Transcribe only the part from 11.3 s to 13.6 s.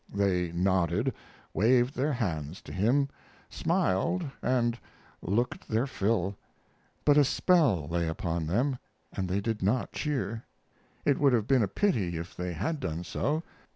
have been a pity if they had done so.